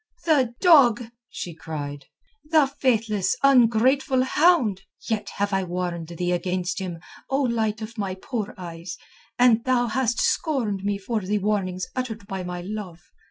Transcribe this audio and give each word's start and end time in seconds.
"The 0.25 0.55
dog!" 0.61 1.11
she 1.29 1.53
cried. 1.53 2.05
"The 2.45 2.65
faithless, 2.65 3.35
ungrateful 3.43 4.23
hound! 4.23 4.81
Yet 5.07 5.29
have 5.37 5.53
I 5.53 5.63
warned 5.63 6.07
thee 6.07 6.31
against 6.31 6.79
him, 6.79 6.97
O 7.29 7.43
light 7.43 7.83
of 7.83 7.99
my 7.99 8.15
poor 8.15 8.55
eyes, 8.57 8.97
and 9.37 9.63
thou 9.63 9.85
hast 9.85 10.19
scorned 10.19 10.83
me 10.83 10.97
for 10.97 11.21
the 11.21 11.37
warnings 11.37 11.85
uttered 11.95 12.25
by 12.25 12.41
my 12.43 12.61
love. 12.61 12.99